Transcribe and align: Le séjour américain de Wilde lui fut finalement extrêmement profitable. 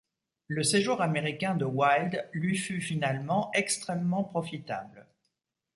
Le 0.47 0.63
séjour 0.63 1.03
américain 1.03 1.53
de 1.53 1.63
Wilde 1.63 2.27
lui 2.33 2.57
fut 2.57 2.81
finalement 2.81 3.51
extrêmement 3.53 4.23
profitable. 4.23 5.05